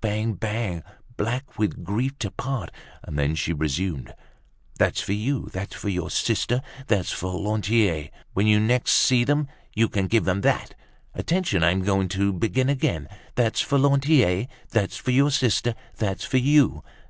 Bang! 0.00 0.32
Bang! 0.32 0.82
Black 1.18 1.58
with 1.58 1.84
grief 1.84 2.18
to 2.20 2.30
part." 2.30 2.70
And 3.02 3.18
then 3.18 3.34
she 3.34 3.52
resumed, 3.52 4.14
"That's 4.78 5.02
for 5.02 5.12
you, 5.12 5.50
that's 5.52 5.74
for 5.74 5.90
your 5.90 6.08
sister. 6.08 6.62
That's 6.86 7.12
for 7.12 7.38
Lantier. 7.38 8.08
When 8.32 8.46
you 8.46 8.58
next 8.58 8.92
see 8.92 9.22
them, 9.22 9.48
You 9.74 9.90
can 9.90 10.06
give 10.06 10.24
them 10.24 10.40
that. 10.40 10.74
Attention! 11.12 11.62
I'm 11.62 11.82
going 11.84 12.08
to 12.08 12.32
begin 12.32 12.70
again. 12.70 13.06
That's 13.34 13.60
for 13.60 13.76
Lantier, 13.78 14.46
that's 14.70 14.96
for 14.96 15.10
your 15.10 15.30
sister. 15.30 15.74
That's 15.98 16.24
for 16.24 16.38
you. 16.38 16.82